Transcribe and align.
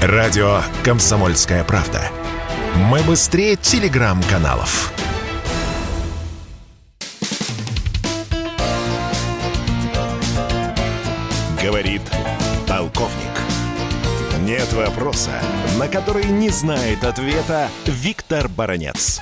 Радио 0.00 0.60
«Комсомольская 0.84 1.64
правда». 1.64 1.98
Мы 2.88 3.00
быстрее 3.02 3.56
телеграм-каналов. 3.56 4.92
Говорит 11.60 12.02
полковник. 12.68 13.34
Нет 14.40 14.72
вопроса, 14.72 15.32
на 15.80 15.88
который 15.88 16.26
не 16.26 16.50
знает 16.50 17.02
ответа 17.02 17.66
Виктор 17.84 18.46
Баранец. 18.48 19.20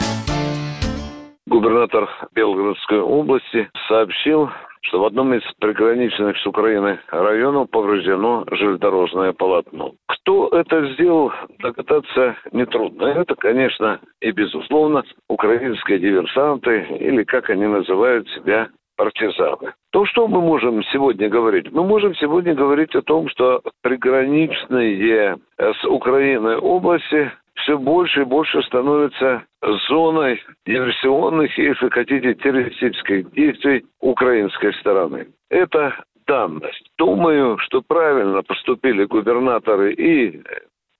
Губернатор 1.47 2.07
Белгородской 2.35 3.01
области 3.01 3.71
сообщил 3.89 4.51
что 4.87 5.01
в 5.01 5.05
одном 5.05 5.35
из 5.35 5.43
приграничных 5.61 6.37
с 6.39 6.47
Украиной 6.47 6.99
районов 7.11 7.71
повреждено 7.71 8.45
железнодорожное 8.51 9.33
полотно. 9.33 9.93
Кто 10.09 10.49
это 10.49 10.93
сделал, 10.95 11.33
догадаться 11.59 12.37
нетрудно. 12.53 13.07
Это, 13.07 13.35
конечно, 13.35 14.01
и 14.21 14.31
безусловно 14.31 15.03
украинские 15.29 15.99
диверсанты, 15.99 16.87
или 17.01 17.25
как 17.25 17.51
они 17.51 17.67
называют 17.67 18.29
себя, 18.31 18.69
партизаны. 18.97 19.75
То, 19.93 20.07
что 20.07 20.27
мы 20.27 20.41
можем 20.41 20.83
сегодня 20.85 21.29
говорить? 21.29 21.71
Мы 21.71 21.85
можем 21.85 22.15
сегодня 22.15 22.55
говорить 22.55 22.95
о 22.95 23.03
том, 23.03 23.29
что 23.29 23.61
приграничные 23.83 25.37
с 25.59 25.85
Украиной 25.85 26.57
области 26.57 27.31
все 27.57 27.79
больше 27.79 28.23
и 28.23 28.25
больше 28.25 28.63
становятся 28.63 29.45
зоной 29.89 30.43
диверсионных, 30.67 31.57
если 31.59 31.89
хотите, 31.89 32.35
террористических 32.35 33.31
действий 33.33 33.85
украинской 34.01 34.73
стороны. 34.75 35.29
Это 35.51 36.05
данность. 36.27 36.91
Думаю, 36.99 37.59
что 37.59 37.83
правильно 37.83 38.43
поступили 38.43 39.05
губернаторы 39.05 39.93
и 39.95 40.43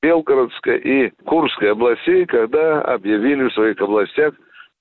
Белгородской, 0.03 0.79
и 0.79 1.13
Курской 1.25 1.73
областей, 1.73 2.27
когда 2.27 2.81
объявили 2.83 3.49
в 3.49 3.55
своих 3.55 3.81
областях 3.81 4.35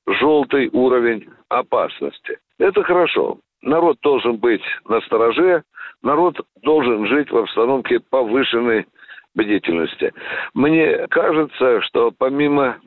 желтый 0.08 0.70
уровень 0.72 1.28
опасности. 1.50 2.38
Это 2.59 2.84
хорошо. 2.84 3.40
Народ 3.62 3.98
должен 4.02 4.38
быть 4.38 4.62
на 4.88 5.02
стороже, 5.02 5.64
народ 6.03 6.40
должен 6.62 7.08
жить 7.08 7.31
в 7.31 7.38
обстановке 7.38 8.00
повышенной 8.00 8.86
бдительности. 9.36 10.14
Мне 10.53 11.08
кажется, 11.09 11.81
что 11.81 12.11
помимо 12.17 12.78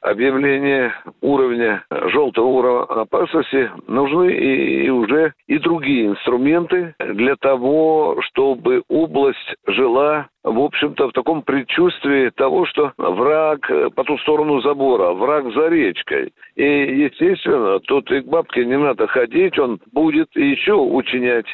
объявления 0.00 0.94
уровня 1.20 1.84
желтого 1.90 2.46
уровня 2.46 2.82
опасности 2.84 3.70
нужны 3.86 4.32
и, 4.32 4.86
и 4.86 4.90
уже 4.90 5.32
и 5.46 5.58
другие 5.58 6.06
инструменты 6.06 6.94
для 6.98 7.36
того, 7.36 8.18
чтобы 8.22 8.82
область 8.88 9.54
жила 9.66 10.28
в 10.46 10.60
общем-то, 10.60 11.08
в 11.08 11.12
таком 11.12 11.42
предчувствии 11.42 12.30
того, 12.30 12.66
что 12.66 12.92
враг 12.98 13.68
по 13.96 14.04
ту 14.04 14.16
сторону 14.18 14.60
забора, 14.60 15.12
враг 15.12 15.52
за 15.52 15.66
речкой. 15.66 16.32
И, 16.54 16.62
естественно, 16.62 17.80
тут 17.80 18.08
и 18.12 18.20
к 18.20 18.26
бабке 18.26 18.64
не 18.64 18.78
надо 18.78 19.08
ходить, 19.08 19.58
он 19.58 19.80
будет 19.92 20.28
еще 20.36 20.74
учинять 20.74 21.46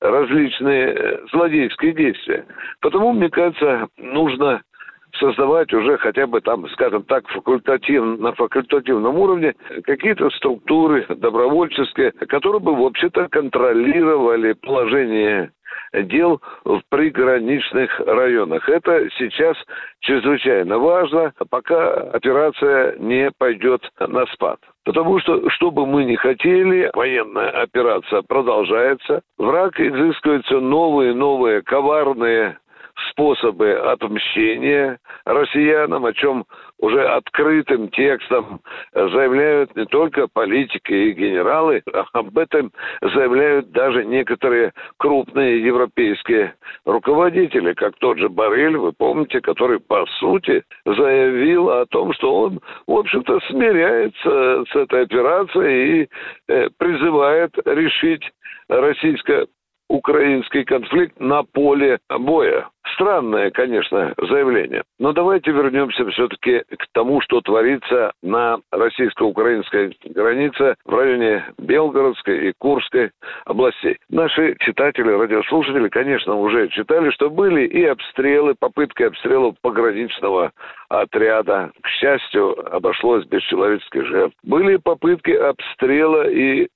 различные 0.00 0.88
э, 0.88 1.18
злодейские 1.32 1.92
действия. 1.92 2.46
Потому, 2.80 3.12
мне 3.12 3.28
кажется, 3.30 3.88
нужно 3.96 4.62
создавать 5.18 5.72
уже 5.72 5.96
хотя 5.98 6.26
бы 6.26 6.40
там, 6.40 6.68
скажем 6.70 7.02
так, 7.04 7.26
факультатив, 7.28 8.18
на 8.18 8.32
факультативном 8.32 9.18
уровне 9.18 9.54
какие-то 9.84 10.30
структуры 10.30 11.06
добровольческие, 11.08 12.12
которые 12.12 12.60
бы, 12.60 12.74
вообще-то, 12.74 13.28
контролировали 13.28 14.52
положение 14.52 15.52
дел 15.94 16.40
в 16.64 16.80
приграничных 16.88 17.98
районах. 18.00 18.68
Это 18.68 19.08
сейчас 19.18 19.56
чрезвычайно 20.00 20.78
важно, 20.78 21.32
пока 21.50 21.92
операция 22.12 22.96
не 22.98 23.30
пойдет 23.38 23.82
на 23.98 24.26
спад. 24.26 24.58
Потому 24.86 25.18
что, 25.18 25.50
что 25.50 25.72
бы 25.72 25.84
мы 25.84 26.04
ни 26.04 26.14
хотели, 26.14 26.92
военная 26.94 27.50
операция 27.50 28.22
продолжается. 28.22 29.22
Враг 29.36 29.80
изыскивает 29.80 30.46
все 30.46 30.60
новые, 30.60 31.12
новые 31.12 31.62
коварные 31.62 32.58
способы 33.10 33.72
отмщения 33.72 34.98
россиянам, 35.24 36.04
о 36.04 36.12
чем 36.12 36.44
уже 36.78 37.06
открытым 37.06 37.88
текстом 37.88 38.60
заявляют 38.92 39.74
не 39.76 39.86
только 39.86 40.28
политики 40.28 40.92
и 40.92 41.12
генералы, 41.12 41.82
а 41.92 42.04
об 42.12 42.36
этом 42.36 42.72
заявляют 43.00 43.70
даже 43.70 44.04
некоторые 44.04 44.72
крупные 44.98 45.62
европейские 45.64 46.54
руководители, 46.84 47.72
как 47.74 47.96
тот 47.98 48.18
же 48.18 48.28
Барель, 48.28 48.76
вы 48.76 48.92
помните, 48.92 49.40
который 49.40 49.80
по 49.80 50.04
сути 50.18 50.64
заявил 50.84 51.70
о 51.70 51.86
том, 51.86 52.12
что 52.12 52.42
он, 52.42 52.60
в 52.86 52.92
общем-то, 52.92 53.40
смиряется 53.48 54.64
с 54.70 54.76
этой 54.76 55.02
операцией 55.02 56.02
и 56.02 56.08
э, 56.48 56.68
призывает 56.78 57.52
решить 57.64 58.30
российско 58.68 59.46
украинский 59.88 60.64
конфликт 60.64 61.18
на 61.20 61.42
поле 61.42 61.98
боя. 62.18 62.68
Странное, 62.94 63.50
конечно, 63.50 64.14
заявление. 64.16 64.82
Но 64.98 65.12
давайте 65.12 65.50
вернемся 65.50 66.08
все-таки 66.10 66.60
к 66.60 66.86
тому, 66.92 67.20
что 67.20 67.40
творится 67.40 68.12
на 68.22 68.58
российско-украинской 68.70 69.96
границе 70.04 70.76
в 70.84 70.94
районе 70.94 71.44
Белгородской 71.58 72.48
и 72.48 72.52
Курской 72.58 73.10
областей. 73.44 73.98
Наши 74.08 74.56
читатели, 74.60 75.10
радиослушатели, 75.10 75.88
конечно, 75.88 76.36
уже 76.36 76.68
читали, 76.68 77.10
что 77.10 77.28
были 77.28 77.66
и 77.66 77.84
обстрелы, 77.84 78.54
попытки 78.58 79.02
обстрелов 79.02 79.56
пограничного 79.60 80.52
отряда. 80.88 81.72
К 81.82 81.88
счастью, 81.88 82.56
обошлось 82.74 83.26
без 83.26 83.42
человеческих 83.42 84.06
жертв. 84.06 84.36
Были 84.44 84.76
попытки 84.76 85.32
обстрела 85.32 86.28
и 86.30 86.68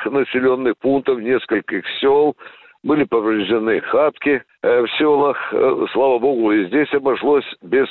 жилых 0.00 0.06
населенных 0.06 0.76
пунктов 0.78 1.20
нескольких 1.20 1.84
сел, 2.00 2.36
были 2.82 3.04
повреждены 3.04 3.80
хатки 3.80 4.42
э, 4.62 4.80
в 4.82 4.90
селах. 4.98 5.36
Э, 5.52 5.86
слава 5.92 6.18
богу, 6.18 6.52
и 6.52 6.66
здесь 6.66 6.92
обошлось 6.94 7.44
без 7.62 7.88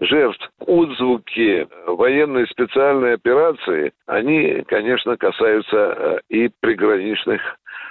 жертв. 0.00 0.50
Отзвуки 0.58 1.68
военной 1.86 2.46
специальной 2.48 3.14
операции, 3.14 3.92
они, 4.06 4.64
конечно, 4.66 5.16
касаются 5.16 5.76
э, 5.76 6.18
и 6.30 6.50
приграничных 6.60 7.40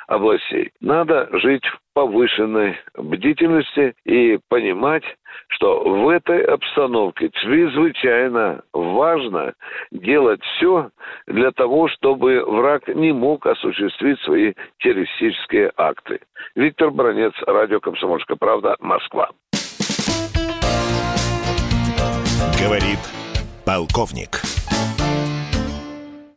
областей. 0.07 0.71
Надо 0.81 1.27
жить 1.39 1.65
в 1.65 1.79
повышенной 1.93 2.77
бдительности 2.97 3.93
и 4.05 4.39
понимать, 4.49 5.03
что 5.47 5.83
в 5.83 6.09
этой 6.09 6.43
обстановке 6.43 7.29
чрезвычайно 7.29 8.61
важно 8.73 9.53
делать 9.91 10.41
все 10.43 10.89
для 11.27 11.51
того, 11.51 11.87
чтобы 11.89 12.43
враг 12.45 12.87
не 12.87 13.11
мог 13.11 13.45
осуществить 13.45 14.19
свои 14.21 14.53
террористические 14.79 15.71
акты. 15.77 16.19
Виктор 16.55 16.91
Бронец, 16.91 17.33
радио 17.45 17.79
«Комсомольская 17.79 18.37
правда», 18.37 18.75
Москва. 18.79 19.29
Говорит 22.59 22.99
полковник. 23.65 24.62